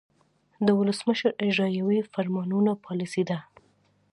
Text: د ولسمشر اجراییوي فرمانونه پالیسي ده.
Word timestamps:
د 0.65 0.67
ولسمشر 0.79 1.31
اجراییوي 1.45 1.99
فرمانونه 2.13 2.71
پالیسي 2.85 3.23
ده. 3.29 3.39